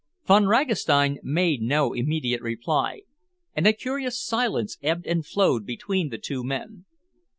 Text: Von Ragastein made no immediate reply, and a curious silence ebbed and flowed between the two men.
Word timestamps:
Von 0.25 0.45
Ragastein 0.45 1.19
made 1.21 1.61
no 1.61 1.93
immediate 1.93 2.41
reply, 2.41 3.01
and 3.55 3.67
a 3.67 3.71
curious 3.73 4.19
silence 4.19 4.79
ebbed 4.81 5.05
and 5.05 5.23
flowed 5.27 5.63
between 5.63 6.09
the 6.09 6.17
two 6.17 6.43
men. 6.43 6.85